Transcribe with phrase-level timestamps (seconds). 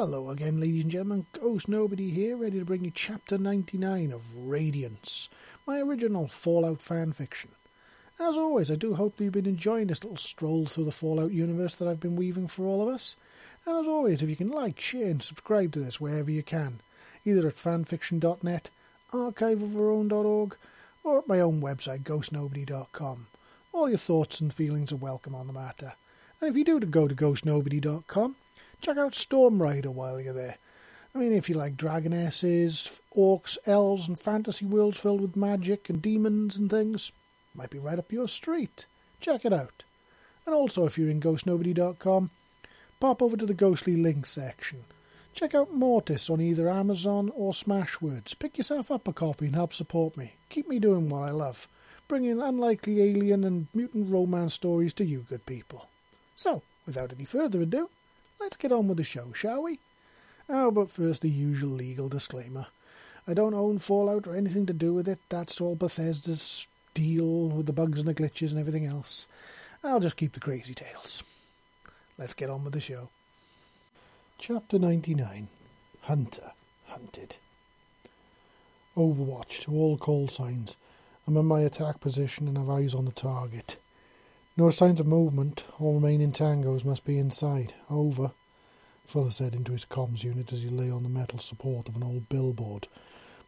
[0.00, 1.26] Hello again, ladies and gentlemen.
[1.38, 5.28] Ghost Nobody here, ready to bring you chapter 99 of Radiance,
[5.66, 7.50] my original Fallout fan fiction.
[8.18, 11.32] As always, I do hope that you've been enjoying this little stroll through the Fallout
[11.32, 13.14] universe that I've been weaving for all of us.
[13.66, 16.80] And as always, if you can like, share, and subscribe to this wherever you can,
[17.26, 18.70] either at fanfiction.net,
[19.10, 20.56] archiveofourOwn.org,
[21.04, 23.26] or at my own website, ghostnobody.com.
[23.74, 25.92] All your thoughts and feelings are welcome on the matter.
[26.40, 28.36] And if you do go to ghostnobody.com,
[28.80, 30.56] check out Storm Rider while you're there.
[31.14, 36.00] I mean, if you like dragonesses, orcs, elves, and fantasy worlds filled with magic and
[36.00, 37.12] demons and things,
[37.54, 38.86] might be right up your street.
[39.20, 39.82] Check it out.
[40.46, 42.30] And also, if you're in ghostnobody.com,
[43.00, 44.84] pop over to the Ghostly Links section.
[45.34, 48.38] Check out Mortis on either Amazon or Smashwords.
[48.38, 50.34] Pick yourself up a copy and help support me.
[50.48, 51.68] Keep me doing what I love,
[52.08, 55.88] bringing unlikely alien and mutant romance stories to you good people.
[56.34, 57.90] So, without any further ado,
[58.40, 59.78] let's get on with the show, shall we?
[60.48, 62.66] Oh, but first, the usual legal disclaimer.
[63.28, 65.20] I don't own Fallout or anything to do with it.
[65.28, 69.26] That's all Bethesda's deal with the bugs and the glitches and everything else.
[69.84, 71.22] I'll just keep the crazy tales.
[72.18, 73.10] Let's get on with the show.
[74.38, 75.48] Chapter 99
[76.02, 76.52] Hunter
[76.88, 77.36] Hunted.
[78.96, 80.76] Overwatch to all call signs.
[81.26, 83.76] I'm in my attack position and have eyes on the target.
[84.56, 85.64] No signs of movement.
[85.78, 87.74] All remaining tangos must be inside.
[87.88, 88.32] Over.
[89.06, 92.02] Fuller said into his comms unit as he lay on the metal support of an
[92.02, 92.86] old billboard,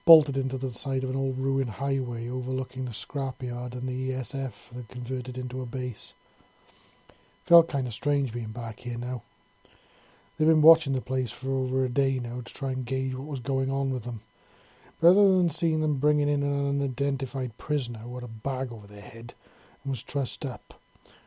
[0.05, 4.71] bolted into the side of an old ruined highway overlooking the scrapyard and the ESF
[4.71, 6.15] that converted into a base.
[7.45, 9.23] Felt kind of strange being back here now.
[10.37, 13.29] They'd been watching the place for over a day now to try and gauge what
[13.29, 14.21] was going on with them.
[15.01, 19.03] Rather than seeing them bringing in an unidentified prisoner who had a bag over their
[19.03, 19.35] head
[19.83, 20.81] and was trussed up,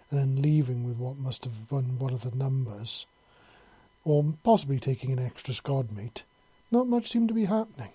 [0.09, 3.05] and then leaving with what must have been one of the numbers,
[4.05, 6.23] or possibly taking an extra squad mate,
[6.71, 7.89] not much seemed to be happening.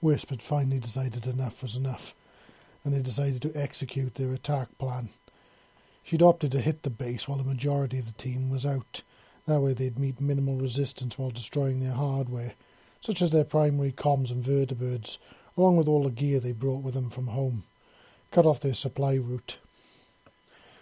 [0.00, 2.14] Wisp had finally decided enough was enough,
[2.84, 5.08] and they decided to execute their attack plan.
[6.02, 9.00] She'd opted to hit the base while the majority of the team was out.
[9.46, 12.52] That way they'd meet minimal resistance while destroying their hardware,
[13.00, 15.18] such as their primary comms and vertibirds,
[15.56, 17.62] along with all the gear they brought with them from home.
[18.30, 19.58] Cut off their supply route.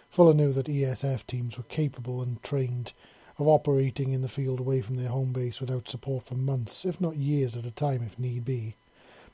[0.09, 2.91] Fuller knew that ESF teams were capable and trained
[3.37, 7.01] of operating in the field away from their home base without support for months, if
[7.01, 8.75] not years at a time if need be.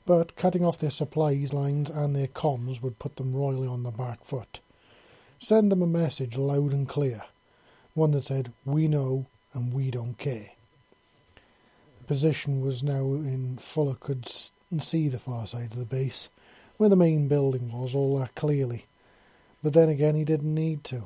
[0.06, 3.92] But cutting off their supplies lines and their comms would put them royally on the
[3.92, 4.60] back foot.
[5.38, 7.24] Send them a message loud and clear,
[7.94, 10.50] one that said, We know and we don't care.
[12.00, 16.30] The position was now in Fuller could see the far side of the base,
[16.78, 18.86] where the main building was, all that clearly.
[19.62, 21.04] But then again, he didn't need to.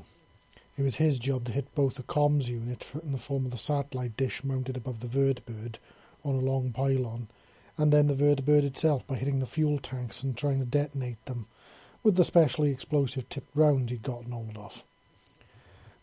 [0.78, 3.58] It was his job to hit both the comms unit in the form of the
[3.58, 5.78] satellite dish mounted above the vertibird
[6.24, 7.28] on a long pylon,
[7.78, 11.46] and then the vertibird itself by hitting the fuel tanks and trying to detonate them
[12.02, 14.84] with the specially explosive tipped round he'd gotten hold of.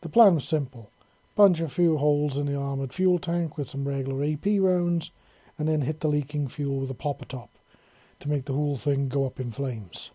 [0.03, 0.91] The plan was simple
[1.37, 5.11] punch a few holes in the armoured fuel tank with some regular AP rounds,
[5.57, 7.51] and then hit the leaking fuel with a popper top
[8.19, 10.11] to make the whole thing go up in flames.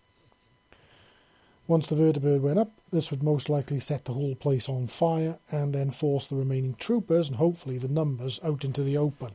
[1.68, 5.38] Once the vertibird went up, this would most likely set the whole place on fire
[5.50, 9.32] and then force the remaining troopers and hopefully the numbers out into the open.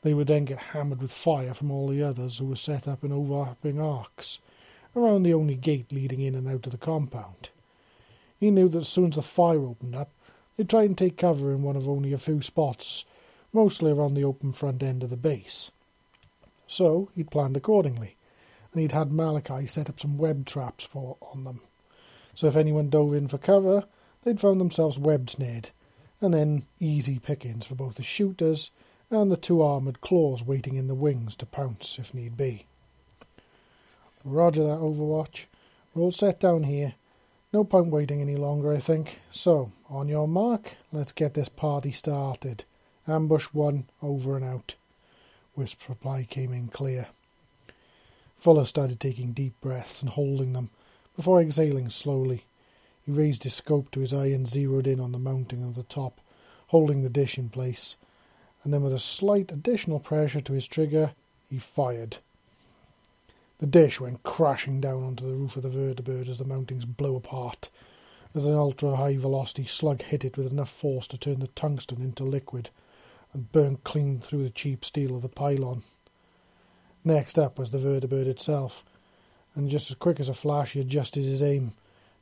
[0.00, 3.04] They would then get hammered with fire from all the others who were set up
[3.04, 4.38] in overlapping arcs
[4.96, 7.50] around the only gate leading in and out of the compound.
[8.38, 10.10] He knew that as soon as the fire opened up,
[10.56, 13.04] they'd try and take cover in one of only a few spots,
[13.52, 15.70] mostly around the open front end of the base.
[16.66, 18.16] So he'd planned accordingly
[18.74, 21.60] and he'd had Malachi set up some web traps for on them.
[22.34, 23.84] So if anyone dove in for cover,
[24.22, 25.70] they'd found themselves web snared,
[26.20, 28.72] and then easy pickings for both the shooters
[29.10, 32.66] and the two armoured claws waiting in the wings to pounce if need be.
[34.24, 35.46] Roger that, Overwatch.
[35.94, 36.94] We're all set down here.
[37.52, 39.20] No point waiting any longer, I think.
[39.30, 42.64] So, on your mark, let's get this party started.
[43.06, 44.74] Ambush one, over and out.
[45.54, 47.06] Wisp's reply came in clear.
[48.36, 50.70] Fuller started taking deep breaths and holding them
[51.16, 52.44] before exhaling slowly.
[53.04, 55.82] He raised his scope to his eye and zeroed in on the mounting of the
[55.82, 56.20] top,
[56.68, 57.96] holding the dish in place.
[58.62, 61.12] And then, with a slight additional pressure to his trigger,
[61.50, 62.18] he fired.
[63.58, 67.14] The dish went crashing down onto the roof of the vertibird as the mountings blew
[67.14, 67.70] apart.
[68.34, 72.02] As an ultra high velocity slug hit it with enough force to turn the tungsten
[72.02, 72.70] into liquid
[73.32, 75.82] and burn clean through the cheap steel of the pylon.
[77.04, 78.84] Next up was the vertibird itself,
[79.54, 81.72] and just as quick as a flash he adjusted his aim,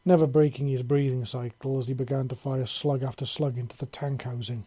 [0.05, 3.87] never breaking his breathing cycle as he began to fire slug after slug into the
[3.87, 4.65] tank housing.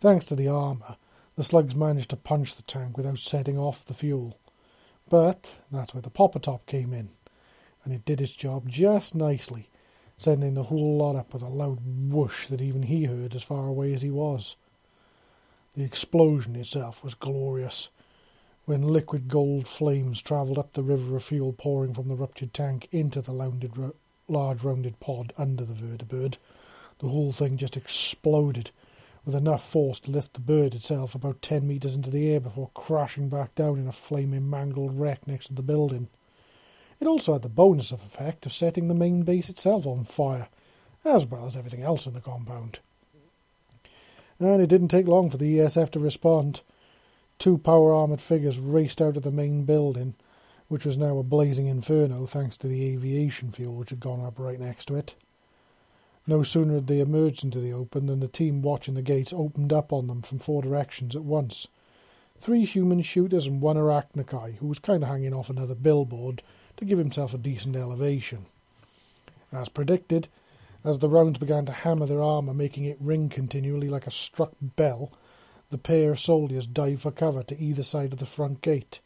[0.00, 0.96] Thanks to the armour,
[1.36, 4.38] the slugs managed to punch the tank without setting off the fuel.
[5.08, 7.08] But that's where the popper top came in,
[7.82, 9.70] and it did its job just nicely,
[10.18, 13.66] sending the whole lot up with a loud whoosh that even he heard as far
[13.66, 14.56] away as he was.
[15.74, 17.88] The explosion itself was glorious,
[18.66, 22.88] when liquid gold flames travelled up the river of fuel pouring from the ruptured tank
[22.90, 23.72] into the rounded,
[24.28, 26.36] large rounded pod under the vertibird.
[26.98, 28.70] The whole thing just exploded
[29.24, 32.70] with enough force to lift the bird itself about ten metres into the air before
[32.74, 36.08] crashing back down in a flaming mangled wreck next to the building.
[37.00, 40.48] It also had the bonus of effect of setting the main base itself on fire,
[41.04, 42.78] as well as everything else in the compound.
[44.38, 46.62] And it didn't take long for the ESF to respond.
[47.38, 50.14] Two power armoured figures raced out of the main building,
[50.68, 54.38] which was now a blazing inferno thanks to the aviation fuel which had gone up
[54.38, 55.14] right next to it.
[56.26, 59.72] No sooner had they emerged into the open than the team watching the gates opened
[59.72, 61.68] up on them from four directions at once.
[62.40, 66.42] Three human shooters and one arachnokai, who was kind of hanging off another billboard
[66.76, 68.46] to give himself a decent elevation.
[69.52, 70.28] As predicted,
[70.82, 74.52] as the rounds began to hammer their armour, making it ring continually like a struck
[74.60, 75.12] bell,
[75.70, 79.00] the pair of soldiers dived for cover to either side of the front gate,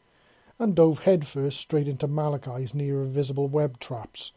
[0.59, 4.33] and dove headfirst straight into Malachi's near invisible web traps,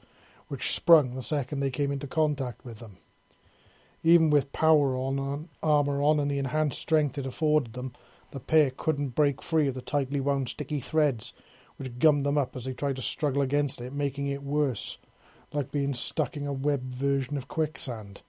[0.48, 2.98] which sprung the second they came into contact with them.
[4.04, 7.94] Even with power on, and armour on, and the enhanced strength it afforded them,
[8.32, 11.34] the pair couldn't break free of the tightly wound sticky threads,
[11.78, 14.98] which gummed them up as they tried to struggle against it, making it worse,
[15.54, 18.22] like being stuck in a web version of quicksand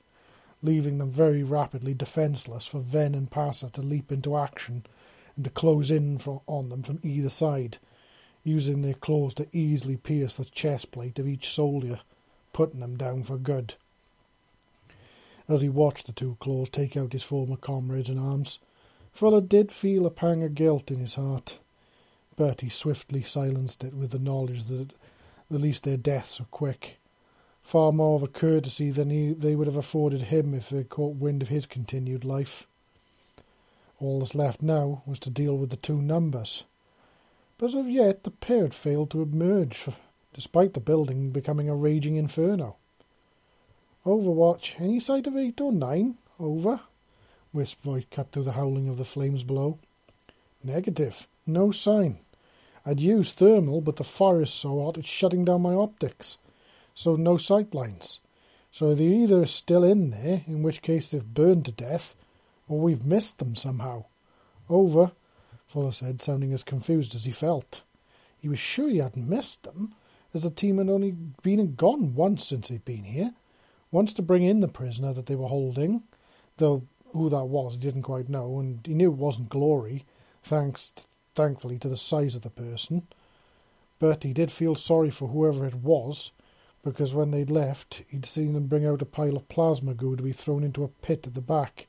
[0.62, 4.84] leaving them very rapidly defenceless for Ven and Passer to leap into action
[5.34, 7.78] and to close in on them from either side,
[8.44, 12.00] using their claws to easily pierce the chest plate of each soldier,
[12.52, 13.74] putting them down for good.
[15.48, 18.58] As he watched the two claws take out his former comrades in arms,
[19.12, 21.58] Fuller did feel a pang of guilt in his heart,
[22.36, 24.92] but he swiftly silenced it with the knowledge that
[25.50, 26.98] at least their deaths were quick
[27.62, 31.16] far more of a courtesy than he, they would have afforded him if they caught
[31.16, 32.66] wind of his continued life.
[34.00, 36.64] All that's left now was to deal with the two numbers.
[37.56, 39.86] But as of yet, the pair had failed to emerge,
[40.34, 42.76] despite the building becoming a raging inferno.
[44.04, 46.16] Overwatch, any sight of eight or nine?
[46.40, 46.80] Over.
[47.52, 49.78] Wisp voice cut through the howling of the flames below.
[50.64, 51.28] Negative.
[51.46, 52.16] No sign.
[52.84, 56.38] I'd used thermal, but the fire is so hot it's shutting down my optics
[56.94, 58.20] so no sight lines.
[58.70, 62.16] So they're either still in there, in which case they've burned to death,
[62.68, 64.04] or we've missed them somehow.
[64.68, 65.12] Over,
[65.66, 67.82] Fuller said, sounding as confused as he felt.
[68.38, 69.94] He was sure he hadn't missed them,
[70.34, 71.12] as the team had only
[71.42, 73.32] been and gone once since they'd been here.
[73.90, 76.02] Once to bring in the prisoner that they were holding,
[76.56, 80.04] though who that was he didn't quite know, and he knew it wasn't Glory,
[80.42, 80.92] thanks
[81.34, 83.06] thankfully to the size of the person.
[83.98, 86.32] But he did feel sorry for whoever it was,
[86.82, 90.22] because when they'd left, he'd seen them bring out a pile of plasma goo to
[90.22, 91.86] be thrown into a pit at the back.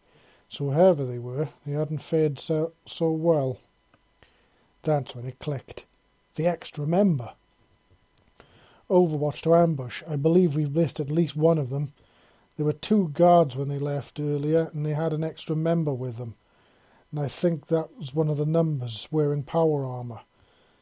[0.49, 3.59] So whoever they were, they hadn't fared so, so well.
[4.83, 5.85] That's when it clicked.
[6.35, 7.31] The extra member.
[8.89, 10.03] Overwatch to ambush.
[10.07, 11.93] I believe we've missed at least one of them.
[12.55, 16.17] There were two guards when they left earlier, and they had an extra member with
[16.17, 16.35] them.
[17.11, 20.21] And I think that was one of the numbers wearing power armour.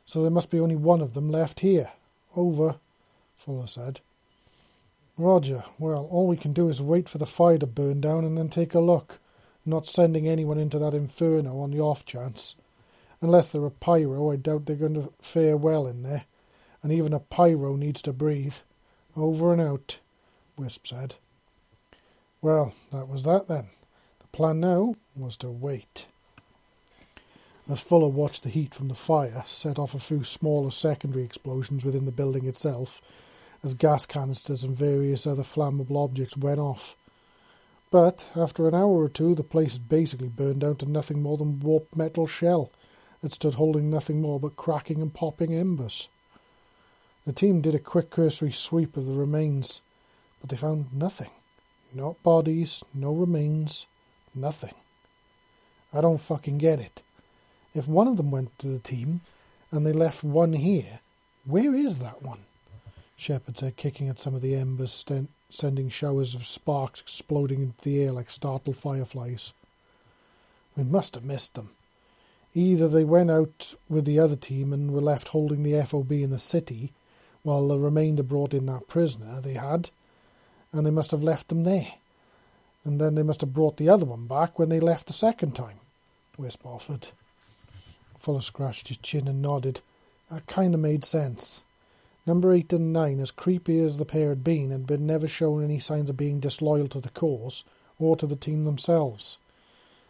[0.06, 1.92] So there must be only one of them left here.
[2.36, 2.76] Over.
[3.42, 4.02] Fuller said.
[5.18, 5.64] Roger.
[5.80, 8.50] Well, all we can do is wait for the fire to burn down and then
[8.50, 9.20] take a look,
[9.66, 12.56] not sending anyone into that inferno on the off chance.
[13.20, 16.26] Unless they're a pyro, I doubt they're going to fare well in there,
[16.84, 18.58] and even a pyro needs to breathe.
[19.18, 20.00] Over and out,
[20.56, 21.16] Wisp said.
[22.44, 23.70] Well, that was that then.
[24.20, 26.06] The plan now was to wait.
[27.70, 31.86] As Fuller watched the heat from the fire set off a few smaller secondary explosions
[31.86, 33.02] within the building itself,
[33.64, 36.96] as gas canisters and various other flammable objects went off.
[37.92, 41.38] But after an hour or two, the place had basically burned down to nothing more
[41.38, 42.72] than warped metal shell
[43.22, 46.08] that stood holding nothing more but cracking and popping embers.
[47.26, 49.82] The team did a quick cursory sweep of the remains,
[50.40, 51.30] but they found nothing.
[51.94, 53.86] Not bodies, no remains,
[54.34, 54.74] nothing.
[55.94, 57.04] I don't fucking get it.
[57.76, 59.22] If one of them went to the team
[59.70, 61.02] and they left one here,
[61.46, 62.40] where is that one?
[63.22, 67.80] Shepard said, kicking at some of the embers, st- sending showers of sparks exploding into
[67.84, 69.54] the air like startled fireflies.
[70.76, 71.70] We must have missed them.
[72.56, 76.32] Either they went out with the other team and were left holding the FOB in
[76.32, 76.94] the city,
[77.44, 79.92] while the remainder brought in that prisoner they had,
[80.74, 81.94] and they must have left them there.
[82.84, 85.56] And then they must have brought the other one back when they left the second
[85.56, 85.80] time,
[86.40, 87.10] Wisp offered.
[88.18, 89.82] Fuller scratched his chin and nodded.
[90.32, 91.62] That kind of made sense.
[92.26, 95.64] Number eight and nine, as creepy as the pair had been, had been never shown
[95.64, 97.64] any signs of being disloyal to the cause
[97.98, 99.40] or to the team themselves.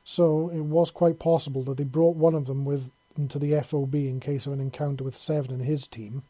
[0.04, 3.96] So it was quite possible that they brought one of them with into the FOB
[3.96, 6.24] in case of an encounter with Seven and his team,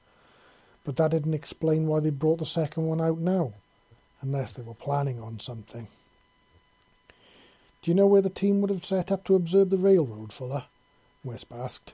[0.83, 3.53] but that didn't explain why they brought the second one out now,
[4.21, 5.87] unless they were planning on something.
[7.81, 10.65] Do you know where the team would have set up to observe the railroad, Fuller?
[11.23, 11.93] Wisp asked.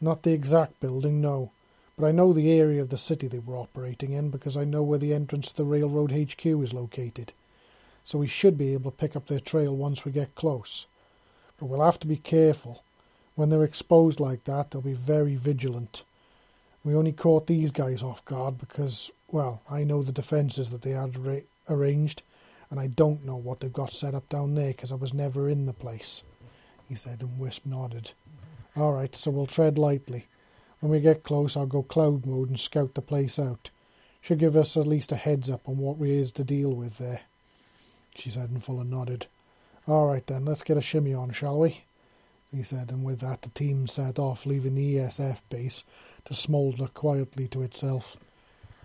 [0.00, 1.52] Not the exact building, no,
[1.96, 4.82] but I know the area of the city they were operating in because I know
[4.82, 7.32] where the entrance to the railroad HQ is located.
[8.04, 10.86] So we should be able to pick up their trail once we get close.
[11.58, 12.84] But we'll have to be careful.
[13.34, 16.04] When they're exposed like that, they'll be very vigilant.
[16.84, 20.90] We only caught these guys off guard because, well, I know the defences that they
[20.90, 22.22] had ra- arranged,
[22.70, 25.48] and I don't know what they've got set up down there because I was never
[25.48, 26.22] in the place,
[26.88, 28.12] he said, and Wisp nodded.
[28.76, 30.28] All right, so we'll tread lightly.
[30.86, 33.70] When we get close, I'll go cloud mode and scout the place out.
[34.20, 36.98] Should give us at least a heads up on what we is to deal with
[36.98, 37.22] there,
[38.14, 39.26] she said, and Fuller nodded.
[39.88, 41.82] All right then, let's get a shimmy on, shall we?
[42.52, 45.82] He said, and with that the team set off, leaving the ESF base
[46.26, 48.16] to smoulder quietly to itself,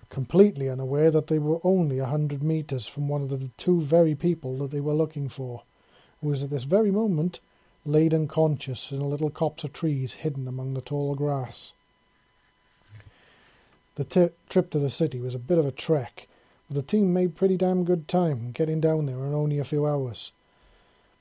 [0.10, 4.16] completely unaware that they were only a hundred metres from one of the two very
[4.16, 5.62] people that they were looking for,
[6.20, 7.42] who was at this very moment
[7.86, 11.76] laid unconscious in a little copse of trees hidden among the tall grass.
[14.02, 16.28] The t- trip to the city was a bit of a trek,
[16.68, 19.86] but the team made pretty damn good time getting down there in only a few
[19.86, 20.32] hours.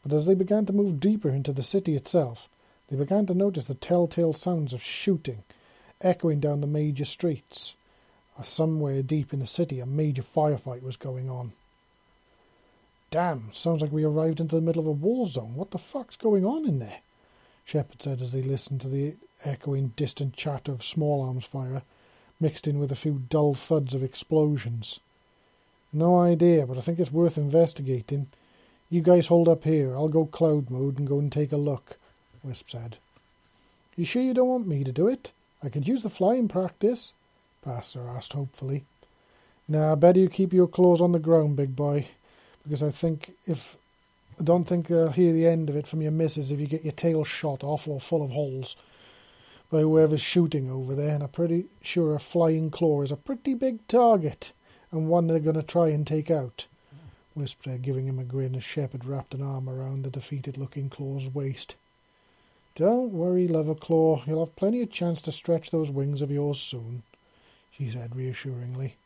[0.03, 2.49] But as they began to move deeper into the city itself,
[2.89, 5.45] they began to notice the telltale sounds of shooting
[6.01, 7.77] echoing down the major streets.
[8.43, 11.53] Somewhere deep in the city, a major firefight was going on.
[13.11, 15.55] Damn, sounds like we arrived into the middle of a war zone.
[15.55, 17.01] What the fuck's going on in there?
[17.67, 21.83] Shepard said as they listened to the echoing distant chatter of small arms fire,
[22.41, 25.01] mixed in with a few dull thuds of explosions.
[25.93, 28.29] No idea, but I think it's worth investigating.
[28.89, 29.95] You guys hold up here.
[29.95, 31.99] I'll go cloud mode and go and take a look,
[32.43, 32.99] Wisp said.
[33.97, 35.33] You sure you don't want me to do it?
[35.63, 37.13] I could use the flying practice,
[37.63, 38.85] Pastor asked hopefully.
[39.69, 42.09] Now, nah, better you keep your claws on the ground, big boy,
[42.63, 43.77] because I think if
[44.41, 46.83] I don't think I'll hear the end of it from your missus if you get
[46.83, 48.77] your tail shot off or full of holes
[49.71, 53.55] by whoever's shooting over there, and I'm pretty sure a flying claw is a pretty
[53.55, 54.53] big target,
[54.91, 56.67] and one they're going to try and take out.
[57.35, 61.29] Wisp said, giving him a grin as Shepard wrapped an arm around the defeated-looking claw's
[61.29, 61.77] waist.
[62.75, 64.23] Don't worry, Claw.
[64.27, 67.03] You'll have plenty of chance to stretch those wings of yours soon,
[67.71, 68.97] she said reassuringly.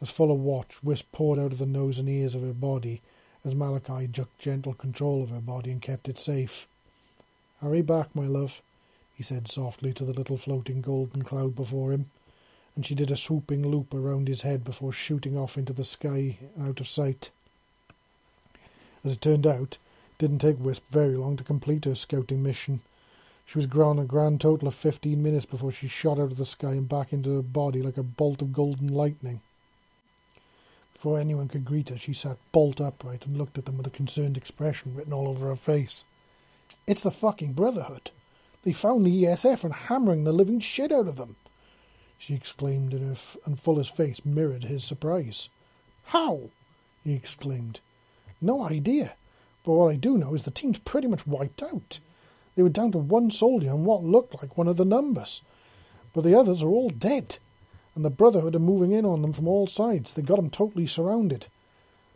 [0.00, 3.00] As Fuller watched, Wisp poured out of the nose and ears of her body
[3.44, 6.66] as Malachi took gentle control of her body and kept it safe.
[7.60, 8.60] Hurry back, my love,
[9.14, 12.06] he said softly to the little floating golden cloud before him,
[12.74, 16.38] and she did a swooping loop around his head before shooting off into the sky
[16.60, 17.30] out of sight.
[19.04, 19.78] As it turned out,
[20.10, 22.80] it didn't take Wisp very long to complete her scouting mission.
[23.46, 26.46] She was gone a grand total of fifteen minutes before she shot out of the
[26.46, 29.40] sky and back into her body like a bolt of golden lightning.
[30.94, 33.90] Before anyone could greet her, she sat bolt upright and looked at them with a
[33.90, 36.04] concerned expression written all over her face.
[36.86, 38.10] It's the fucking Brotherhood.
[38.64, 41.36] They found the ESF and hammering the living shit out of them.
[42.18, 45.50] She exclaimed, and, f- and Fuller's face mirrored his surprise.
[46.06, 46.48] How?
[47.02, 47.80] he exclaimed.
[48.40, 49.14] No idea.
[49.64, 51.98] But what I do know is the team's pretty much wiped out.
[52.54, 55.42] They were down to one soldier and what looked like one of the numbers.
[56.14, 57.38] But the others are all dead,
[57.94, 60.14] and the Brotherhood are moving in on them from all sides.
[60.14, 61.46] They got them totally surrounded.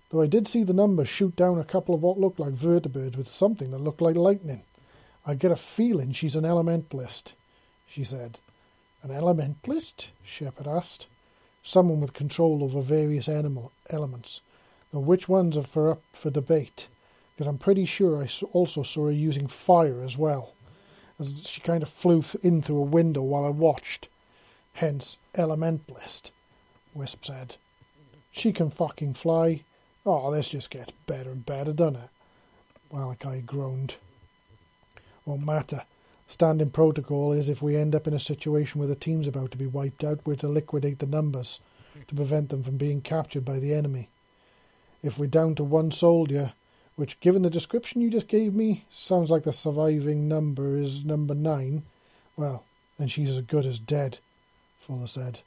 [0.09, 3.19] Though I did see the numbers shoot down a couple of what looked like vertibirds
[3.19, 4.63] with something that looked like lightning.
[5.29, 7.35] I get a feeling she's an elementalist,
[7.87, 8.41] she said.
[9.05, 10.09] An elementalist?
[10.25, 11.07] Shepard asked.
[11.63, 14.41] Someone with control over various animal elements,
[14.91, 16.89] though which ones are for up for debate
[17.39, 20.55] because I'm pretty sure I also saw her using fire as well,
[21.21, 24.09] as she kind of flew in through a window while I watched.
[24.73, 26.33] Hence, elementalist,
[26.95, 27.55] Wisp said.
[28.33, 29.63] She can fucking fly.
[30.05, 32.11] Oh, this just gets better and better, doesn't it?
[32.93, 33.95] Malachi groaned.
[35.29, 35.83] Won't matter.
[36.27, 39.59] Standing protocol is if we end up in a situation where the team's about to
[39.59, 41.61] be wiped out, we're to liquidate the numbers
[42.07, 44.09] to prevent them from being captured by the enemy.
[45.03, 46.55] If we're down to one soldier,
[46.97, 51.35] which, given the description you just gave me, sounds like the surviving number is number
[51.35, 51.83] nine,
[52.35, 52.65] well,
[52.97, 54.21] then she's as good as dead,
[54.79, 55.41] Fuller said.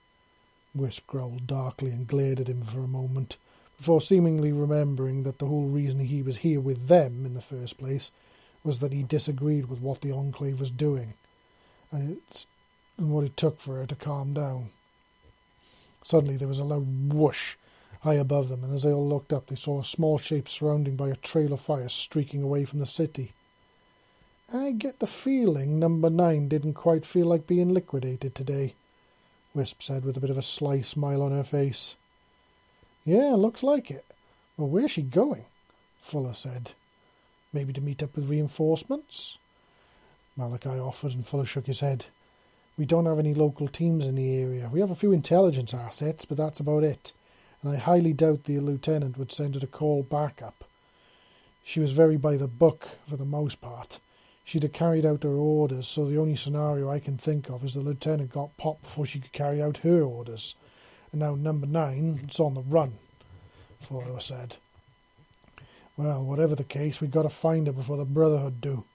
[0.76, 3.38] Wisp growled darkly and glared at him for a moment
[3.78, 7.80] before seemingly remembering that the whole reason he was here with them in the first
[7.80, 8.12] place
[8.64, 11.14] was that he disagreed with what the Enclave was doing
[11.92, 12.20] and,
[12.98, 14.68] and what it took for her to calm down.
[16.04, 17.56] Suddenly there was a loud whoosh
[18.02, 20.98] high above them, and as they all looked up, they saw a small shape surrounded
[20.98, 23.34] by a trail of fire streaking away from the city.
[24.54, 28.74] I get the feeling number nine didn't quite feel like being liquidated today,
[29.54, 31.96] Wisp said with a bit of a sly smile on her face.
[33.06, 34.06] Yeah, looks like it.
[34.58, 35.46] Well, where's she going?
[36.00, 36.74] Fuller said.
[37.54, 39.38] Maybe to meet up with reinforcements?
[40.38, 42.06] Malachi offered, and Fuller shook his head.
[42.78, 44.70] We don't have any local teams in the area.
[44.72, 47.12] We have a few intelligence assets, but that's about it.
[47.62, 50.64] And I highly doubt the lieutenant would send her to call backup.
[51.64, 54.00] She was very by the book for the most part.
[54.46, 57.74] She'd have carried out her orders, so the only scenario I can think of is
[57.74, 60.56] the lieutenant got popped before she could carry out her orders.
[61.12, 62.94] And now number nine, it's on the run,
[63.80, 64.58] Fuller said.
[66.02, 68.86] Well, whatever the case, we've got to find her before the Brotherhood do.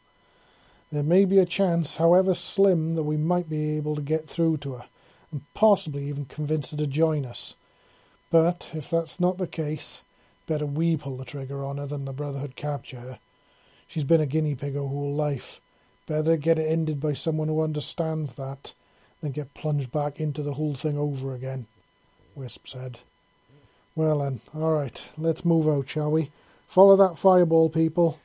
[0.90, 4.56] There may be a chance, however slim, that we might be able to get through
[4.58, 4.86] to her,
[5.30, 7.54] and possibly even convince her to join us.
[8.32, 10.02] But if that's not the case,
[10.48, 13.18] better we pull the trigger on her than the Brotherhood capture her.
[13.86, 15.60] She's been a guinea pig her whole life.
[16.08, 18.74] Better get it ended by someone who understands that
[19.20, 21.68] than get plunged back into the whole thing over again,
[22.34, 22.98] Wisp said.
[23.94, 26.30] Well then, all right, let's move out, shall we?
[26.66, 28.20] Follow that fireball, people.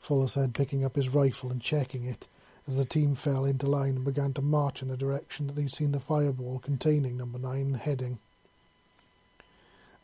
[0.00, 2.26] Fuller said, picking up his rifle and checking it,
[2.66, 5.70] as the team fell into line and began to march in the direction that they'd
[5.70, 8.18] seen the fireball containing number nine heading.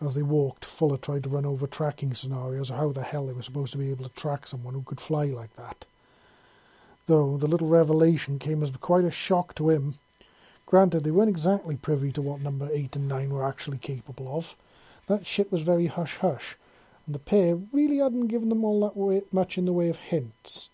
[0.00, 3.34] As they walked, Fuller tried to run over tracking scenarios of how the hell they
[3.34, 5.84] were supposed to be able to track someone who could fly like that.
[7.04, 9.96] Though the little revelation came as quite a shock to him.
[10.64, 14.56] Granted, they weren't exactly privy to what number 8 and 9 were actually capable of.
[15.06, 16.56] That shit was very hush hush,
[17.10, 19.96] and the pair really hadn't given them all that way, much in the way of
[19.96, 20.68] hints.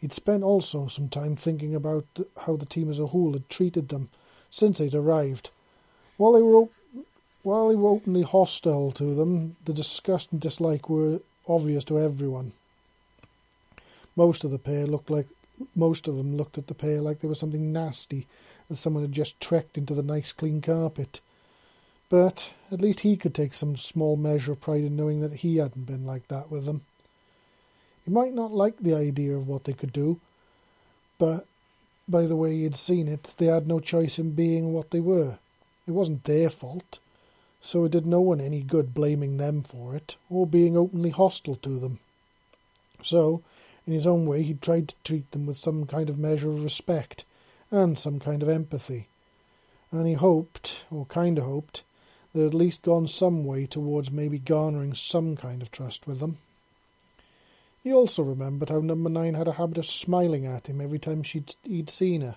[0.00, 2.06] He'd spent also some time thinking about
[2.44, 4.08] how the team as a whole had treated them
[4.50, 5.50] since they'd arrived.
[6.16, 6.66] While they were
[7.44, 12.50] while they were openly hostile to them, the disgust and dislike were obvious to everyone.
[14.16, 15.28] Most of the pair looked like
[15.76, 18.26] most of them looked at the pair like they were something nasty
[18.68, 21.20] that someone had just trekked into the nice clean carpet.
[22.08, 25.56] But at least he could take some small measure of pride in knowing that he
[25.56, 26.82] hadn't been like that with them.
[28.04, 30.18] He might not like the idea of what they could do,
[31.18, 31.46] but
[32.08, 35.00] by the way he had seen it, they had no choice in being what they
[35.00, 35.38] were.
[35.86, 36.98] It wasn't their fault,
[37.60, 41.56] so it did no one any good blaming them for it, or being openly hostile
[41.56, 41.98] to them.
[43.02, 43.42] So,
[43.86, 46.64] in his own way, he tried to treat them with some kind of measure of
[46.64, 47.26] respect,
[47.70, 49.08] and some kind of empathy.
[49.90, 51.82] And he hoped, or kind of hoped,
[52.38, 56.36] that at least gone some way towards maybe garnering some kind of trust with them.
[57.82, 61.24] He also remembered how Number Nine had a habit of smiling at him every time
[61.24, 62.36] she'd, he'd seen her.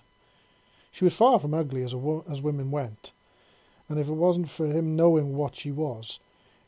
[0.91, 1.93] She was far from ugly as,
[2.27, 3.11] as women went,
[3.87, 6.19] and if it wasn't for him knowing what she was,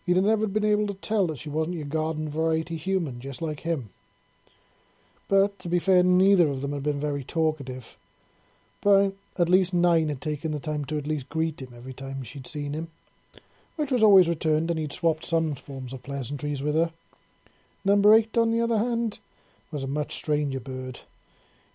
[0.05, 3.41] he'd have never been able to tell that she wasn't your garden variety human, just
[3.41, 3.89] like him.
[5.27, 7.97] But, to be fair, neither of them had been very talkative.
[8.79, 12.21] But at least Nine had taken the time to at least greet him every time
[12.21, 12.89] she'd seen him
[13.83, 16.91] which was always returned, and he'd swapped some forms of pleasantries with her.
[17.83, 19.19] Number eight, on the other hand,
[19.71, 21.01] was a much stranger bird.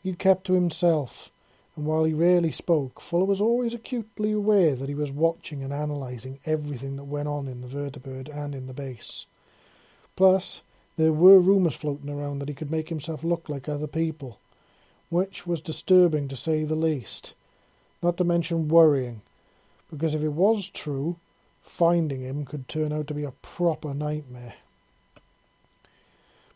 [0.02, 1.30] He'd kept to himself,
[1.76, 5.70] and while he rarely spoke, Fuller was always acutely aware that he was watching and
[5.70, 9.26] analysing everything that went on in the vertibird and in the base.
[10.16, 10.62] Plus,
[10.96, 14.40] there were rumours floating around that he could make himself look like other people,
[15.10, 17.34] which was disturbing to say the least,
[18.02, 19.20] not to mention worrying,
[19.90, 21.18] because if it was true,
[21.68, 24.54] finding him could turn out to be a proper nightmare.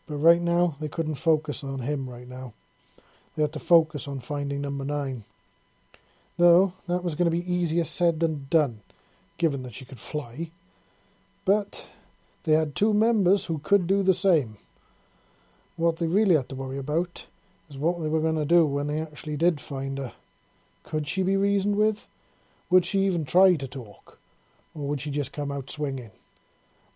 [0.07, 2.53] But right now, they couldn't focus on him right now.
[3.35, 5.23] They had to focus on finding number nine.
[6.37, 8.81] Though, that was going to be easier said than done,
[9.37, 10.49] given that she could fly.
[11.45, 11.87] But
[12.43, 14.57] they had two members who could do the same.
[15.75, 17.27] What they really had to worry about
[17.69, 20.13] is what they were going to do when they actually did find her.
[20.83, 22.07] Could she be reasoned with?
[22.69, 24.19] Would she even try to talk?
[24.73, 26.11] Or would she just come out swinging?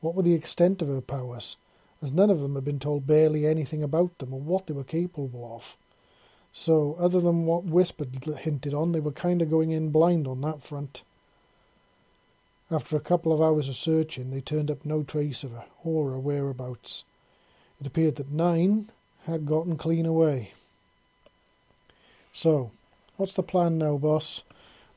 [0.01, 1.57] What were the extent of her powers,
[2.01, 4.83] as none of them had been told barely anything about them or what they were
[4.83, 5.77] capable of?
[6.51, 10.41] So, other than what Whispered hinted on, they were kind of going in blind on
[10.41, 11.03] that front.
[12.69, 16.11] After a couple of hours of searching, they turned up no trace of her or
[16.11, 17.05] her whereabouts.
[17.79, 18.89] It appeared that Nine
[19.25, 20.51] had gotten clean away.
[22.33, 22.71] So,
[23.17, 24.43] what's the plan now, boss?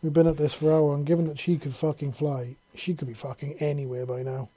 [0.03, 2.95] We've been at this for an hour, and given that she could fucking fly, she
[2.95, 4.49] could be fucking anywhere by now.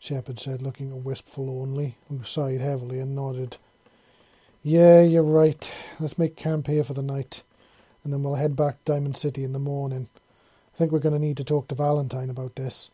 [0.00, 3.56] Shepard said, looking Wistful only, who sighed heavily and nodded.
[4.62, 5.74] Yeah, you're right.
[5.98, 7.42] Let's make camp here for the night,
[8.04, 10.08] and then we'll head back to Diamond City in the morning.
[10.74, 12.90] I think we're going to need to talk to Valentine about this.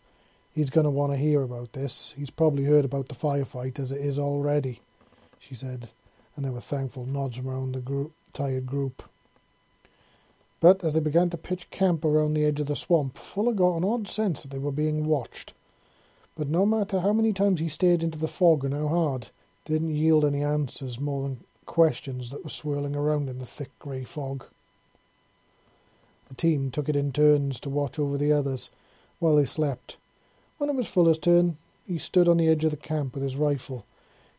[0.55, 2.15] He's going to want to hear about this.
[2.17, 4.81] He's probably heard about the firefight as it is already,
[5.39, 5.91] she said,
[6.37, 9.03] and there were thankful nods around the group, tired group.
[10.65, 13.77] But as they began to pitch camp around the edge of the swamp, Fuller got
[13.77, 15.53] an odd sense that they were being watched.
[16.37, 19.29] But no matter how many times he stared into the fog and how hard,
[19.67, 24.05] didn't yield any answers more than questions that were swirling around in the thick grey
[24.05, 24.47] fog.
[26.29, 28.71] The team took it in turns to watch over the others
[29.19, 29.99] while they slept.
[30.57, 33.37] When it was Fuller's turn, he stood on the edge of the camp with his
[33.37, 33.85] rifle,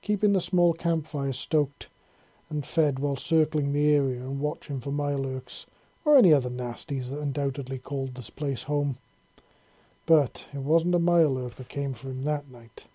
[0.01, 1.87] keeping the small campfire stoked
[2.49, 5.67] and fed while circling the area and watching for mirelurks
[6.05, 8.97] or any other nasties that undoubtedly called this place home.
[10.05, 12.85] But it wasn't a mirelurk that came for him that night.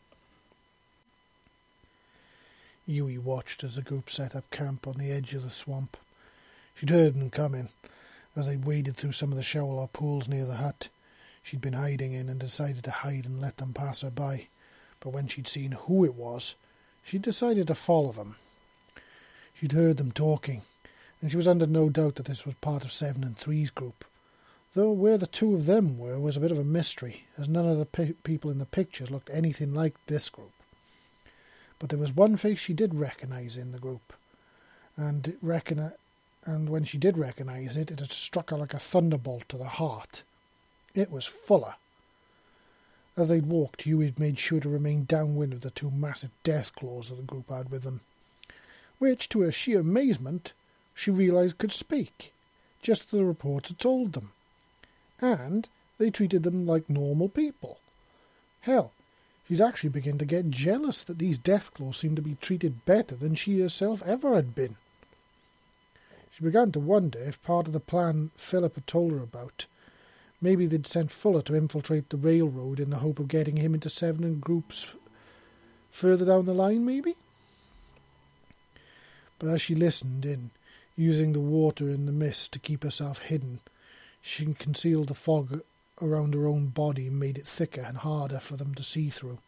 [2.86, 5.96] Yui watched as the group set up camp on the edge of the swamp.
[6.74, 7.68] She'd heard them coming
[8.36, 10.88] as they waded through some of the shallow pools near the hut.
[11.42, 14.46] She'd been hiding in and decided to hide and let them pass her by.
[15.00, 16.54] But when she'd seen who it was,
[17.02, 18.36] she'd decided to follow them.
[19.54, 20.62] She'd heard them talking,
[21.20, 24.04] and she was under no doubt that this was part of Seven and Three's group.
[24.74, 27.68] Though where the two of them were was a bit of a mystery, as none
[27.68, 30.52] of the pe- people in the pictures looked anything like this group.
[31.78, 34.12] But there was one face she did recognise in the group,
[34.96, 35.94] and recogni-
[36.44, 39.64] and when she did recognise it, it had struck her like a thunderbolt to the
[39.64, 40.22] heart.
[40.94, 41.74] It was Fuller.
[43.16, 47.09] As they'd walked, Yui had made sure to remain downwind of the two massive Deathclaws
[47.09, 48.00] that the group had with them,
[48.98, 50.52] which, to her sheer amazement,
[51.00, 52.32] she realised could speak,
[52.82, 54.32] just as the reporter told them.
[55.20, 57.78] And they treated them like normal people.
[58.60, 58.92] Hell,
[59.50, 63.34] She's actually beginning to get jealous that these Deathclaws seem to be treated better than
[63.34, 64.76] she herself ever had been.
[66.30, 69.66] She began to wonder if part of the plan Philip had told her about,
[70.40, 73.88] maybe they'd sent Fuller to infiltrate the railroad in the hope of getting him into
[73.88, 74.96] seven and groups
[75.90, 77.14] further down the line, maybe?
[79.40, 80.52] But as she listened in,
[81.00, 83.60] using the water and the mist to keep herself hidden,
[84.20, 85.62] she concealed the fog
[86.02, 89.38] around her own body and made it thicker and harder for them to see through.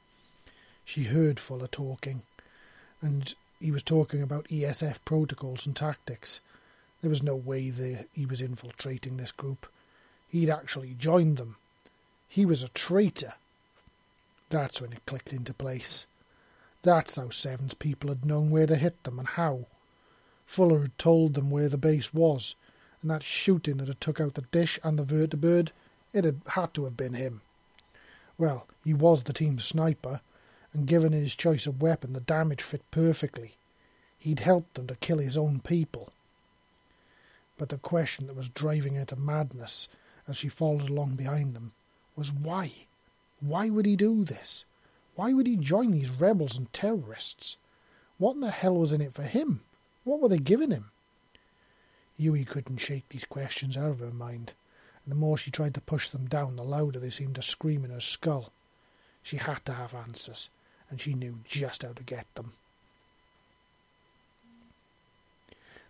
[0.84, 2.22] She heard Fuller talking,
[3.02, 6.40] and he was talking about ESF protocols and tactics.
[7.00, 9.66] There was no way that he was infiltrating this group.
[10.30, 11.56] He'd actually joined them.
[12.28, 13.34] He was a traitor.
[14.48, 16.06] That's when it clicked into place.
[16.82, 19.66] That's how Seven's people had known where to hit them and how.
[20.52, 22.56] Fuller had told them where the base was,
[23.00, 25.72] and that shooting that had took out the dish and the vertibird
[26.12, 27.40] it had had to have been him.
[28.36, 30.20] Well, he was the team's sniper,
[30.74, 33.56] and given his choice of weapon, the damage fit perfectly.
[34.18, 36.12] He'd helped them to kill his own people.
[37.56, 39.88] But the question that was driving her to madness
[40.28, 41.72] as she followed along behind them
[42.14, 42.72] was why?
[43.40, 44.66] Why would he do this?
[45.14, 47.56] Why would he join these rebels and terrorists?
[48.18, 49.62] What in the hell was in it for him?
[50.04, 50.90] What were they giving him?
[52.16, 54.54] Yui couldn't shake these questions out of her mind
[55.04, 57.84] and the more she tried to push them down, the louder they seemed to scream
[57.84, 58.52] in her skull.
[59.22, 60.50] She had to have answers,
[60.90, 62.52] and she knew just how to get them.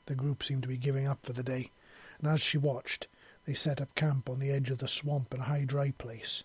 [0.06, 1.70] The group seemed to be giving up for the day,
[2.18, 3.06] and as she watched,
[3.46, 6.42] they set up camp on the edge of the swamp in a high dry place.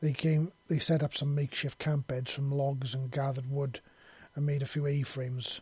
[0.00, 3.80] They came they set up some makeshift camp beds from logs and gathered wood
[4.34, 5.60] and made a few A frames,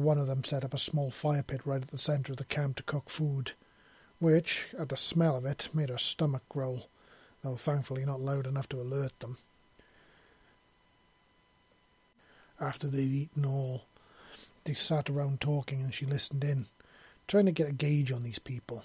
[0.00, 2.44] one of them set up a small fire pit right at the centre of the
[2.44, 3.52] camp to cook food
[4.22, 6.86] which, at the smell of it, made her stomach growl,
[7.42, 9.36] though thankfully not loud enough to alert them.
[12.60, 13.82] After they'd eaten all,
[14.62, 16.66] they sat around talking and she listened in,
[17.26, 18.84] trying to get a gauge on these people.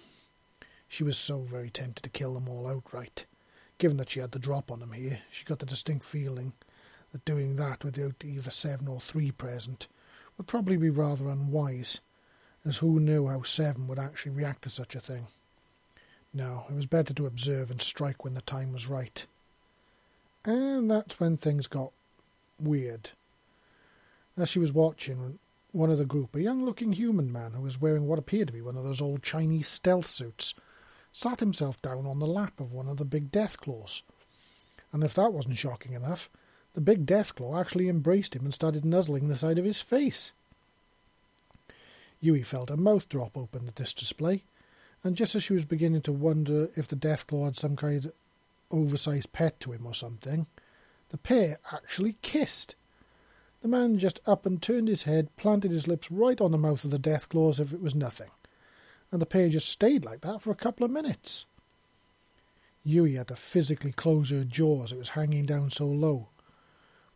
[0.88, 3.28] She was so very tempted to kill them all outright.
[3.78, 6.54] Given that she had the drop on them here, she got the distinct feeling
[7.12, 9.88] that doing that without either seven or three present
[10.38, 12.02] would probably be rather unwise,
[12.65, 15.28] as who knew how Seven would actually react to such a thing?
[16.34, 19.26] No, it was better to observe and strike when the time was right.
[20.45, 21.91] And that's when things got
[22.60, 23.12] weird.
[24.38, 25.39] As she was watching,
[25.71, 28.54] one of the group, a young looking human man who was wearing what appeared to
[28.54, 30.54] be one of those old Chinese stealth suits,
[31.12, 34.04] sat himself down on the lap of one of the big Deathclaws.
[34.91, 36.30] And if that wasn't shocking enough,
[36.78, 40.34] the big Deathclaw actually embraced him and started nuzzling the side of his face.
[42.20, 44.44] Yui felt her mouth drop open at this display,
[45.04, 48.13] and just as she was beginning to wonder if the Deathclaw had some kind of
[48.70, 50.46] oversized pet to him or something,
[51.10, 52.76] the pair actually kissed.
[53.63, 56.86] The man just up and turned his head, planted his lips right on the mouth
[56.86, 58.30] of the Deathclaw as if it was nothing,
[59.12, 61.48] and the pair just stayed like that for a couple of minutes.
[62.84, 66.28] Yui had to physically close her jaw as it was hanging down so low,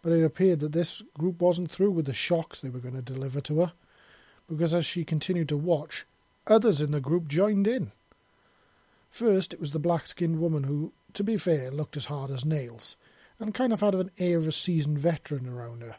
[0.01, 3.01] but it appeared that this group wasn't through with the shocks they were going to
[3.01, 3.73] deliver to her,
[4.49, 6.05] because as she continued to watch,
[6.47, 7.91] others in the group joined in.
[9.09, 12.45] First, it was the black skinned woman who, to be fair, looked as hard as
[12.45, 12.95] nails,
[13.39, 15.95] and kind of had an air of a seasoned veteran around her.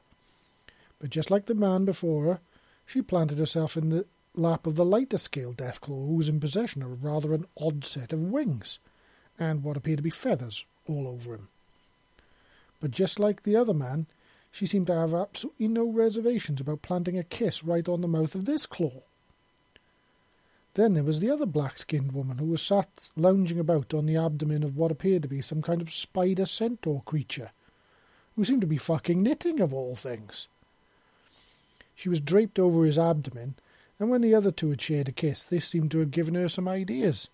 [0.98, 2.40] But just like the man before her,
[2.86, 6.82] she planted herself in the lap of the lighter scale Deathclaw, who was in possession
[6.82, 8.78] of rather an odd set of wings,
[9.38, 11.48] and what appeared to be feathers all over him.
[12.82, 14.06] But just like the other man,
[14.50, 18.34] she seemed to have absolutely no reservations about planting a kiss right on the mouth
[18.34, 19.02] of this claw.
[20.74, 24.16] Then there was the other black skinned woman who was sat lounging about on the
[24.16, 27.52] abdomen of what appeared to be some kind of spider centaur creature,
[28.34, 30.48] who seemed to be fucking knitting of all things.
[31.94, 33.54] She was draped over his abdomen,
[34.00, 36.48] and when the other two had shared a kiss, this seemed to have given her
[36.48, 37.28] some ideas,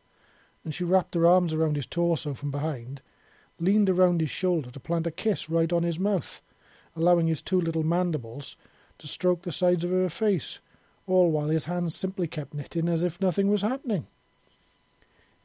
[0.62, 3.00] and she wrapped her arms around his torso from behind,
[3.60, 6.42] leaned around his shoulder to plant a kiss right on his mouth,
[6.94, 8.56] allowing his two little mandibles
[8.98, 10.60] to stroke the sides of her face
[11.08, 14.06] all while his hands simply kept knitting as if nothing was happening.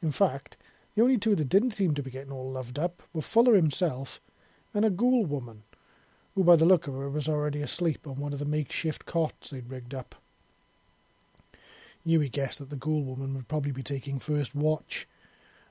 [0.02, 0.56] In fact,
[0.94, 4.20] the only two that didn't seem to be getting all loved up were Fuller himself
[4.74, 5.62] and a ghoul woman,
[6.34, 9.50] who by the look of her was already asleep on one of the makeshift cots
[9.50, 10.14] they'd rigged up.
[12.04, 15.08] Yui guessed that the ghoul woman would probably be taking first watch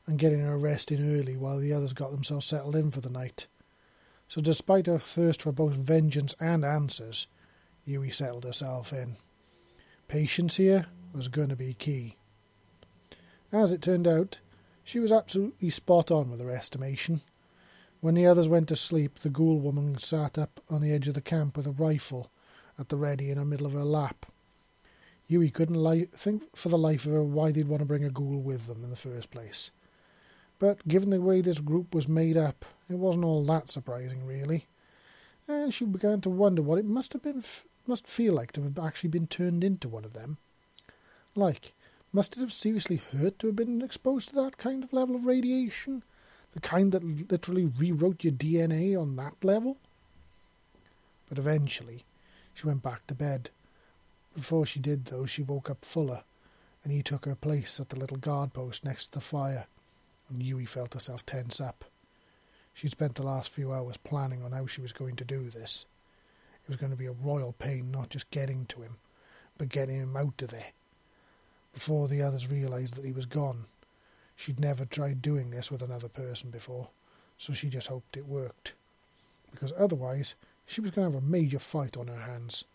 [0.06, 3.10] and getting her rest in early while the others got themselves settled in for the
[3.10, 3.48] night.
[4.28, 7.28] So despite her thirst for both vengeance and answers,
[7.86, 9.16] Yui settled herself in.
[10.08, 12.16] Patience here was going to be key.
[13.52, 14.40] As it turned out,
[14.84, 17.22] she was absolutely spot on with her estimation.
[18.02, 21.14] When the others went to sleep, the ghoul woman sat up on the edge of
[21.14, 22.32] the camp with a rifle
[22.78, 24.26] at the ready in the middle of her lap.
[25.28, 28.10] Yui couldn't li- think for the life of her why they'd want to bring a
[28.10, 29.72] ghoul with them in the first place.
[30.64, 34.68] But given the way this group was made up, it wasn't all that surprising, really.
[35.46, 38.64] And she began to wonder what it must have been f- must feel like to
[38.64, 40.38] have actually been turned into one of them.
[41.36, 41.74] Like,
[42.14, 45.26] must it have seriously hurt to have been exposed to that kind of level of
[45.26, 46.02] radiation?
[46.54, 49.76] The kind that literally rewrote your DNA on that level?
[51.28, 52.06] But eventually,
[52.54, 53.50] she went back to bed.
[54.34, 56.24] Before she did, though, she woke up Fuller,
[56.86, 59.68] and he took her place at the little guard post next to the fire,
[60.42, 61.86] Yui felt herself tense up.
[62.74, 65.86] She'd spent the last few hours planning on how she was going to do this.
[66.64, 68.98] It was going to be a royal pain not just getting to him,
[69.58, 70.72] but getting him out of there.
[71.74, 73.66] Before the others realized that he was gone,
[74.36, 76.90] she'd never tried doing this with another person before,
[77.38, 78.74] so she just hoped it worked.
[79.52, 82.66] Because otherwise, she was going to have a major fight on her hands,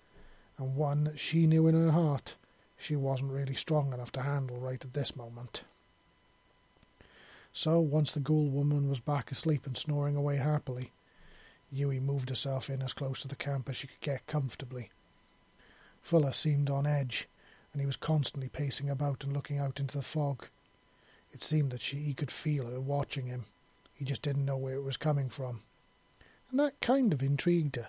[0.58, 2.36] and one that she knew in her heart
[2.76, 5.64] she wasn't really strong enough to handle right at this moment.
[7.52, 10.92] So, once the ghoul woman was back asleep and snoring away happily,
[11.70, 14.90] Yui moved herself in as close to the camp as she could get comfortably.
[16.02, 17.28] Fuller seemed on edge,
[17.72, 20.46] and he was constantly pacing about and looking out into the fog.
[21.30, 23.44] It seemed that she he could feel her watching him.
[23.92, 25.60] He just didn't know where it was coming from.
[26.50, 27.88] And that kind of intrigued her,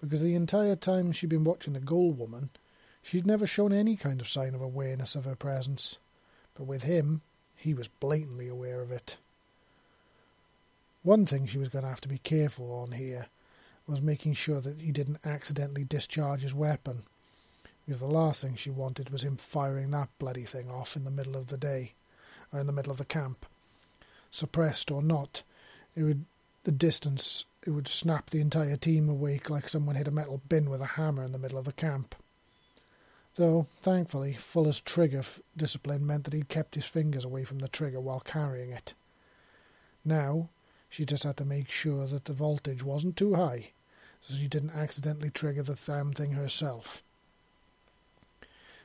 [0.00, 2.50] because the entire time she'd been watching the ghoul woman,
[3.02, 5.98] she'd never shown any kind of sign of awareness of her presence.
[6.54, 7.22] But with him,
[7.56, 9.16] he was blatantly aware of it.
[11.02, 13.26] One thing she was going to have to be careful on here
[13.86, 17.02] was making sure that he didn't accidentally discharge his weapon,
[17.84, 21.10] because the last thing she wanted was him firing that bloody thing off in the
[21.10, 21.92] middle of the day,
[22.52, 23.46] or in the middle of the camp.
[24.30, 25.42] Suppressed or not,
[25.94, 26.24] it would
[26.64, 30.68] the distance it would snap the entire team awake like someone hit a metal bin
[30.68, 32.16] with a hammer in the middle of the camp.
[33.36, 35.22] Though, thankfully, Fuller's trigger
[35.56, 38.94] discipline meant that he'd kept his fingers away from the trigger while carrying it.
[40.04, 40.48] Now,
[40.88, 43.72] she just had to make sure that the voltage wasn't too high,
[44.22, 47.02] so she didn't accidentally trigger the damn thing herself.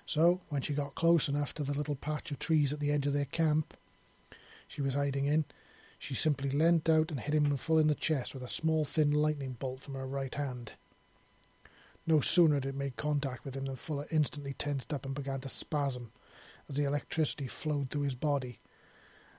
[0.06, 3.08] So, when she got close enough to the little patch of trees at the edge
[3.08, 3.74] of their camp
[4.68, 5.46] she was hiding in,
[6.00, 9.12] she simply leant out and hit him full in the chest with a small thin
[9.12, 10.74] lightning bolt from her right hand.
[12.12, 15.40] No sooner did it make contact with him than Fuller instantly tensed up and began
[15.40, 16.12] to spasm
[16.68, 18.60] as the electricity flowed through his body,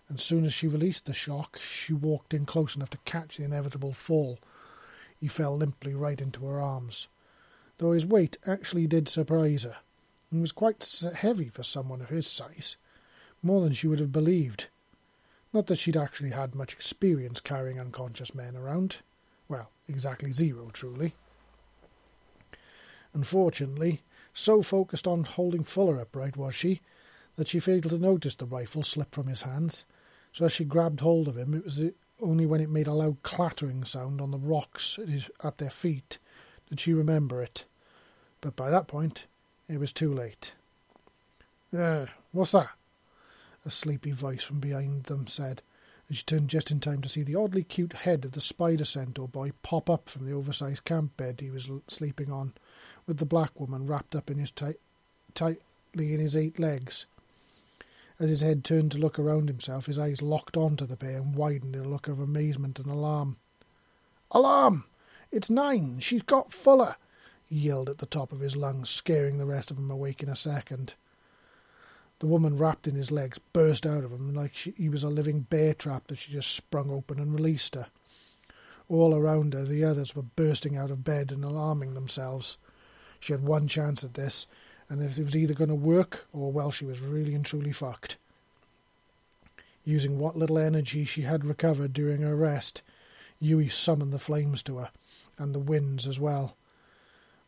[0.09, 3.45] and soon as she released the shock, she walked in close enough to catch the
[3.45, 4.39] inevitable fall.
[5.21, 7.09] He fell limply right into her arms,
[7.77, 9.77] though his weight actually did surprise her,
[10.31, 10.83] and was quite
[11.15, 12.79] heavy for someone of his size,
[13.43, 14.69] more than she would have believed.
[15.53, 19.01] Not that she'd actually had much experience carrying unconscious men around.
[19.47, 21.13] Well, exactly zero, truly.
[23.15, 26.81] Unfortunately, so focused on holding Fuller upright was she
[27.37, 29.85] that she failed to notice the rifle slip from his hands.
[30.33, 31.83] So as she grabbed hold of him, it was
[32.23, 35.71] only when it made a loud clattering sound on the rocks at, his, at their
[35.71, 36.19] feet
[36.73, 37.67] did she remember it.
[38.41, 39.27] But by that point,
[39.69, 40.55] it was too late.
[41.77, 42.71] Uh, what's that?
[43.67, 45.61] A sleepy voice from behind them said,
[46.09, 48.87] and she turned just in time to see the oddly cute head of the spider
[48.87, 52.55] centaur boy pop up from the oversized camp bed he was sleeping on,
[53.07, 54.77] with the black woman wrapped up in his tight,
[55.35, 57.07] tightly in his eight legs.
[58.19, 61.35] As his head turned to look around himself, his eyes locked onto the pair and
[61.35, 63.37] widened in a look of amazement and alarm.
[64.31, 64.85] Alarm!
[65.31, 65.99] It's nine!
[66.01, 66.97] She's got Fuller!
[67.49, 70.29] he yelled at the top of his lungs, scaring the rest of them awake in
[70.29, 70.95] a second.
[72.21, 75.09] The woman, wrapped in his legs, burst out of him like she, he was a
[75.09, 77.89] living bear trap that she just sprung open and released her.
[78.89, 82.59] All around her, the others were bursting out of bed and alarming themselves.
[83.23, 84.49] She had one chance at this,
[84.89, 87.71] and if it was either going to work or, well, she was really and truly
[87.71, 88.17] fucked.
[89.85, 92.83] Using what little energy she had recovered during her rest,
[93.39, 94.91] Yui summoned the flames to her,
[95.39, 96.57] and the winds as well.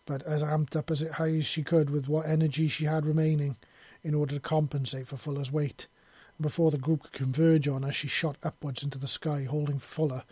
[0.06, 3.56] But as amped up as high as she could with what energy she had remaining,
[4.04, 5.88] in order to compensate for Fuller's weight.
[6.38, 9.80] And before the group could converge on her, she shot upwards into the sky, holding
[9.80, 10.22] Fuller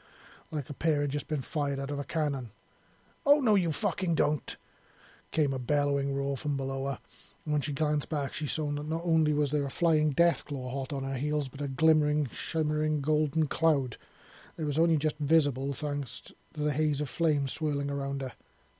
[0.52, 2.50] like a pair had just been fired out of a cannon.
[3.26, 4.56] Oh, no, you fucking don't!
[5.32, 6.98] Came a bellowing roar from below her,
[7.44, 10.72] and when she glanced back, she saw that not only was there a flying deathclaw
[10.72, 13.96] hot on her heels, but a glimmering, shimmering golden cloud
[14.56, 18.32] that was only just visible thanks to the haze of flame swirling around her.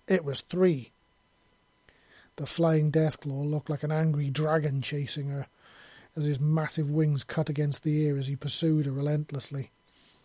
[0.07, 0.91] It was three.
[2.37, 5.47] The flying Deathclaw looked like an angry dragon chasing her,
[6.15, 9.71] as his massive wings cut against the air as he pursued her relentlessly.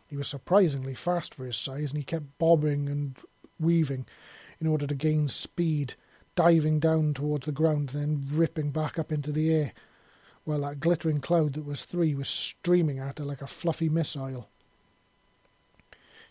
[0.10, 3.18] He was surprisingly fast for his size, and he kept bobbing and
[3.60, 4.06] weaving
[4.60, 5.96] in order to gain speed,
[6.38, 9.74] diving down towards the ground, then ripping back up into the air,
[10.46, 14.48] while that glittering cloud that was three was streaming at her like a fluffy missile.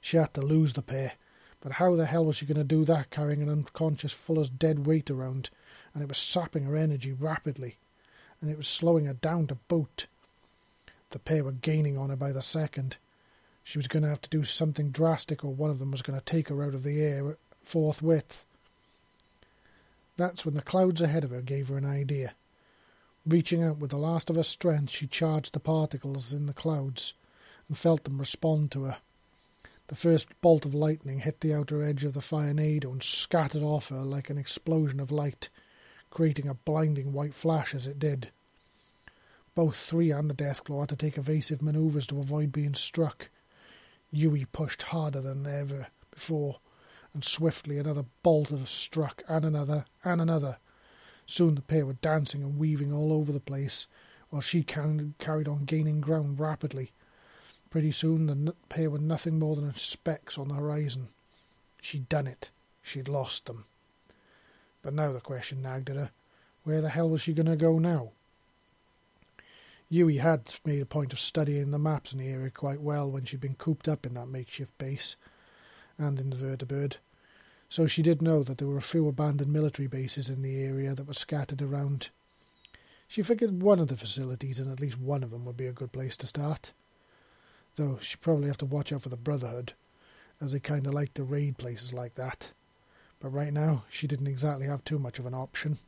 [0.01, 1.13] She had to lose the pair,
[1.61, 4.87] but how the hell was she going to do that carrying an unconscious Fuller's dead
[4.87, 5.51] weight around?
[5.97, 7.79] and it was sapping her energy rapidly,
[8.43, 10.09] and it was slowing her down to boot.
[11.09, 12.99] The pair were gaining on her by the second.
[13.65, 16.19] She was going to have to do something drastic, or one of them was going
[16.19, 18.45] to take her out of the air forthwith.
[20.17, 22.35] That's when the clouds ahead of her gave her an idea.
[23.27, 27.15] Reaching out with the last of her strength, she charged the particles in the clouds
[27.69, 28.99] and felt them respond to her.
[29.89, 33.91] The first bolt of lightning hit the outer edge of the Firenado and scattered off
[33.91, 35.49] her like an explosion of light,
[36.11, 38.31] creating a blinding white flash as it did.
[39.55, 43.31] Both Three and the Deathclaw had to take evasive manoeuvres to avoid being struck.
[44.11, 46.59] Yui pushed harder than ever before,
[47.17, 50.59] and swiftly another bolt struck, and another, and another.
[51.25, 53.87] Soon the pair were dancing and weaving all over the place,
[54.29, 56.91] while she carried on gaining ground rapidly.
[57.71, 61.09] Pretty soon the pair were nothing more than specks on the horizon.
[61.81, 62.51] She'd done it.
[62.83, 63.65] She'd lost them.
[64.83, 66.11] But now the question nagged at her
[66.65, 68.11] where the hell was she going to go now?
[69.89, 73.25] Yui had made a point of studying the maps in the area quite well when
[73.25, 75.17] she'd been cooped up in that makeshift base
[75.99, 76.99] and in the vertibird,
[77.69, 80.95] so she did know that there were a few abandoned military bases in the area
[80.95, 82.11] that were scattered around.
[83.09, 85.73] She figured one of the facilities and at least one of them would be a
[85.73, 86.73] good place to start.
[87.77, 89.75] Though she'd probably have to watch out for the Brotherhood,
[90.41, 92.53] as they kind of like to raid places like that
[93.21, 95.79] but right now she didn't exactly have too much of an option.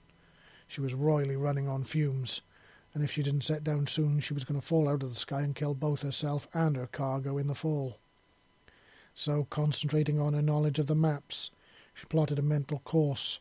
[0.67, 2.43] She was royally running on fumes,
[2.95, 5.15] and if she didn't set down soon, she was going to fall out of the
[5.15, 7.99] sky and kill both herself and her cargo in the fall.
[9.15, 11.51] So, concentrating on her knowledge of the maps,
[11.99, 13.41] she plotted a mental course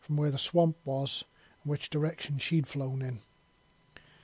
[0.00, 1.24] from where the swamp was
[1.62, 3.18] and which direction she'd flown in.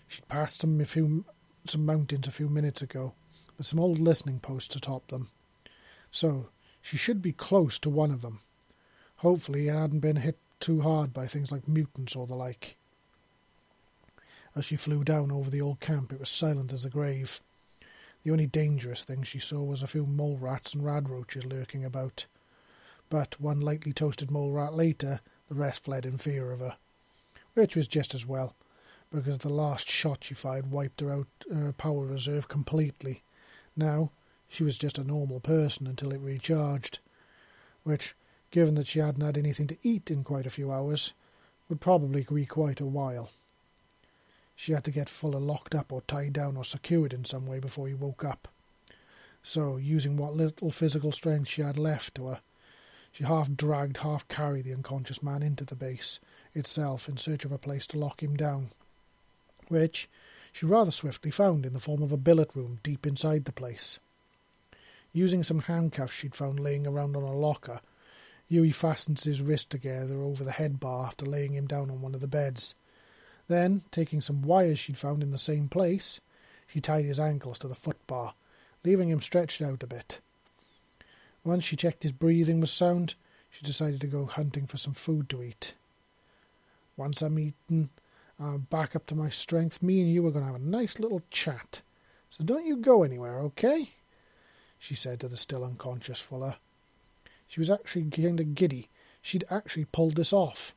[0.09, 1.27] She'd passed some, few,
[1.67, 3.13] some mountains a few minutes ago,
[3.59, 5.29] with some old listening posts atop them.
[6.11, 6.49] So,
[6.81, 8.41] she should be close to one of them.
[9.17, 12.77] Hopefully, it hadn't been hit too hard by things like mutants or the like.
[14.57, 17.43] As she flew down over the old camp, it was silent as a grave.
[18.23, 22.25] The only dangerous thing she saw was a few mole rats and radroaches lurking about.
[23.15, 26.77] But one lightly toasted mole rat later, the rest fled in fear of her.
[27.53, 28.57] Which was just as well,
[29.13, 33.23] because the last shot she fired wiped her out her power reserve completely.
[33.77, 34.11] Now,
[34.49, 36.99] she was just a normal person until it recharged.
[37.85, 38.17] Which,
[38.51, 41.13] given that she hadn't had anything to eat in quite a few hours,
[41.69, 43.31] would probably be quite a while.
[44.57, 47.61] She had to get Fuller locked up or tied down or secured in some way
[47.61, 48.49] before he woke up.
[49.41, 52.41] So, using what little physical strength she had left to her,
[53.15, 56.19] She half dragged, half carried the unconscious man into the base
[56.53, 58.71] itself in search of a place to lock him down,
[59.69, 60.09] which
[60.53, 64.01] she rather swiftly found in the form of a billet room deep inside the place.
[65.13, 67.81] Using some handcuffs she'd found laying around on a locker,
[68.49, 72.17] Yui fastened his wrist together over the head bar after laying him down on one
[72.17, 72.75] of the beds.
[73.47, 76.21] Then, taking some wires she'd found in the same place,
[76.67, 78.35] she tied his ankles to the foot bar,
[78.85, 80.21] leaving him stretched out a bit.
[81.45, 83.15] Once she checked his breathing was sound,
[83.51, 85.75] she decided to go hunting for some food to eat.
[86.97, 87.91] Once I'm eaten,
[88.41, 89.83] I'm back up to my strength.
[89.83, 91.83] Me and you are going to have a nice little chat.
[92.31, 93.91] So don't you go anywhere, okay?
[94.79, 96.57] She said to the still unconscious Fuller.
[97.47, 98.89] She was actually kind of giddy.
[99.23, 100.75] She'd actually pulled this off.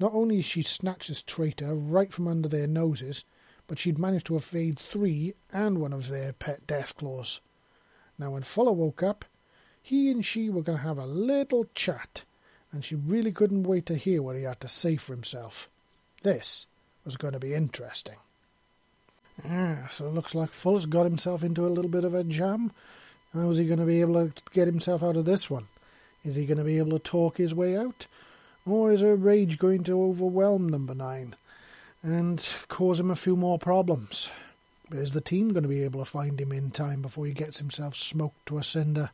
[0.00, 3.24] Not only had she snatched this traitor right from under their noses,
[3.66, 7.40] but she'd managed to evade three and one of their pet Deathclaws.
[8.18, 9.24] Now, when Fuller woke up,
[9.84, 12.24] he and she were going to have a little chat,
[12.72, 15.68] and she really couldn't wait to hear what he had to say for himself.
[16.22, 16.66] This
[17.04, 18.16] was going to be interesting.
[19.90, 22.72] So it looks like Fuller's got himself into a little bit of a jam.
[23.34, 25.66] How is he going to be able to get himself out of this one?
[26.22, 28.06] Is he going to be able to talk his way out?
[28.64, 31.36] Or is her rage going to overwhelm number nine
[32.02, 34.30] and cause him a few more problems?
[34.88, 37.32] But is the team going to be able to find him in time before he
[37.32, 39.10] gets himself smoked to a cinder?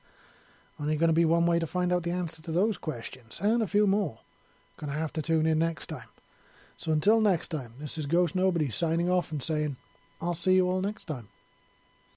[0.81, 3.63] Only going to be one way to find out the answer to those questions, and
[3.63, 4.21] a few more.
[4.79, 6.09] Gonna have to tune in next time.
[6.79, 9.77] So until next time, this is Ghost Nobody signing off and saying,
[10.23, 11.29] I'll see you all next time.